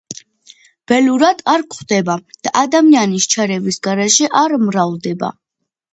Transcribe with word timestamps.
ველურად 0.91 1.43
არ 1.53 1.65
გვხვდება 1.75 2.15
და 2.47 2.53
ადამიანის 2.63 3.27
ჩარევის 3.35 3.79
გარეშე 3.89 4.35
ვერ 4.37 4.57
მრავლდება. 4.71 5.35